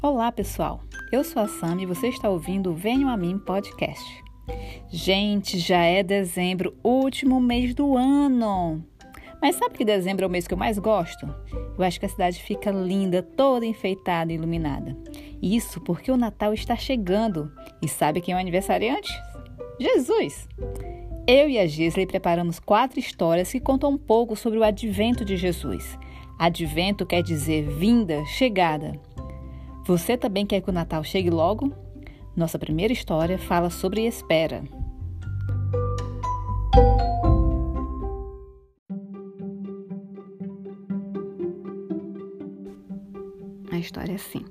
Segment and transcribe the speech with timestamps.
[0.00, 0.80] Olá, pessoal.
[1.10, 4.22] Eu sou a Sam e você está ouvindo o Venho a Mim podcast.
[4.88, 8.80] Gente, já é dezembro, último mês do ano.
[9.42, 11.26] Mas sabe que dezembro é o mês que eu mais gosto?
[11.76, 14.96] Eu acho que a cidade fica linda, toda enfeitada e iluminada.
[15.42, 17.52] Isso porque o Natal está chegando.
[17.82, 19.12] E sabe quem é o aniversariante?
[19.80, 20.46] Jesus!
[21.26, 25.36] Eu e a Gisley preparamos quatro histórias que contam um pouco sobre o advento de
[25.36, 25.98] Jesus.
[26.38, 28.92] Advento quer dizer vinda, chegada.
[29.88, 31.72] Você também quer que o Natal chegue logo?
[32.36, 34.62] Nossa primeira história fala sobre espera.
[43.72, 44.44] A história é assim.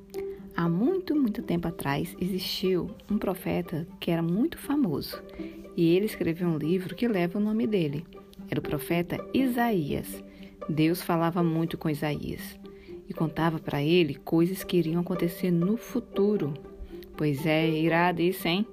[0.56, 5.22] Há muito, muito tempo atrás existiu um profeta que era muito famoso
[5.76, 8.04] e ele escreveu um livro que leva o nome dele.
[8.50, 10.24] Era o profeta Isaías.
[10.68, 12.58] Deus falava muito com Isaías
[13.10, 16.54] e contava para ele coisas que iriam acontecer no futuro.
[17.16, 18.66] Pois é, irado isso, hein?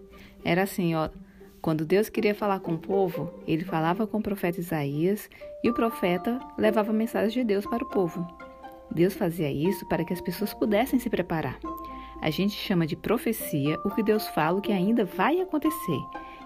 [0.45, 1.09] Era assim, ó.
[1.63, 5.31] Quando Deus queria falar com o povo, ele falava com o profeta Isaías
[5.63, 8.27] e o profeta levava a mensagem de Deus para o povo.
[8.91, 11.59] Deus fazia isso para que as pessoas pudessem se preparar.
[12.21, 16.01] A gente chama de profecia o que Deus fala que ainda vai acontecer.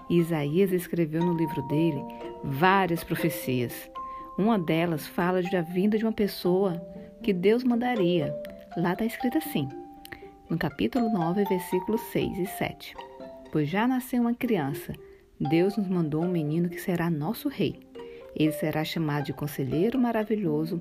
[0.09, 2.01] E Isaías escreveu no livro dele
[2.43, 3.89] várias profecias.
[4.37, 6.81] Uma delas fala da vinda de uma pessoa
[7.23, 8.33] que Deus mandaria.
[8.77, 9.67] Lá está escrito assim,
[10.49, 12.95] no capítulo 9, versículos 6 e 7.
[13.51, 14.93] Pois já nasceu uma criança,
[15.39, 17.79] Deus nos mandou um menino que será nosso rei.
[18.35, 20.79] Ele será chamado de Conselheiro Maravilhoso,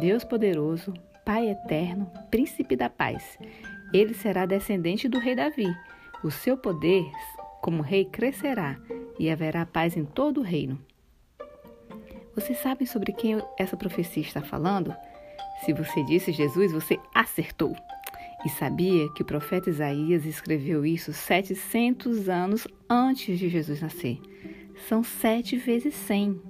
[0.00, 0.92] Deus Poderoso,
[1.24, 3.38] Pai Eterno, Príncipe da Paz.
[3.92, 5.68] Ele será descendente do rei Davi.
[6.22, 7.04] O seu poder
[7.60, 8.78] como rei crescerá
[9.18, 10.78] e haverá paz em todo o reino.
[12.34, 14.94] Vocês sabem sobre quem essa profecia está falando?
[15.64, 17.74] Se você disse Jesus, você acertou.
[18.44, 24.20] E sabia que o profeta Isaías escreveu isso 700 anos antes de Jesus nascer.
[24.88, 26.40] São 7 vezes 100.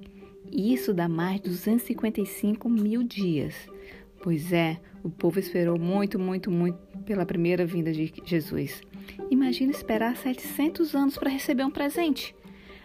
[0.53, 3.55] Isso dá mais de 255 mil dias.
[4.23, 8.83] Pois é, o povo esperou muito, muito, muito pela primeira vinda de Jesus.
[9.31, 12.35] Imagina esperar 700 anos para receber um presente.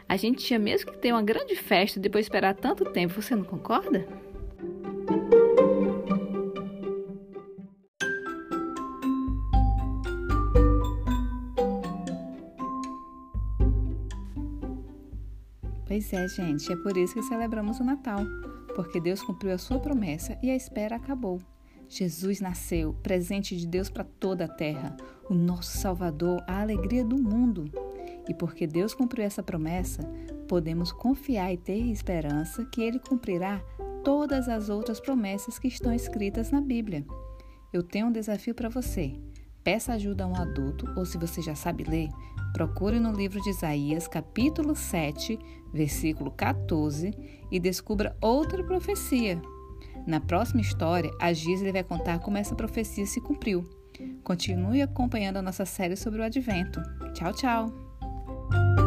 [0.08, 3.36] A gente tinha mesmo que ter uma grande festa e depois esperar tanto tempo, você
[3.36, 4.08] não concorda?
[15.94, 18.26] Pois é, gente, é por isso que celebramos o Natal,
[18.74, 21.40] porque Deus cumpriu a sua promessa e a espera acabou.
[21.88, 24.98] Jesus nasceu, presente de Deus para toda a terra,
[25.30, 27.72] o nosso Salvador, a alegria do mundo.
[28.28, 30.02] E porque Deus cumpriu essa promessa,
[30.48, 33.62] podemos confiar e ter esperança que Ele cumprirá
[34.04, 37.06] todas as outras promessas que estão escritas na Bíblia.
[37.72, 39.14] Eu tenho um desafio para você.
[39.64, 42.10] Peça ajuda a um adulto, ou se você já sabe ler,
[42.52, 45.40] procure no livro de Isaías, capítulo 7,
[45.74, 47.12] versículo 14,
[47.50, 49.42] e descubra outra profecia.
[50.06, 53.68] Na próxima história, a Gisele vai contar como essa profecia se cumpriu.
[54.24, 56.82] Continue acompanhando a nossa série sobre o advento.
[57.14, 58.83] Tchau, tchau!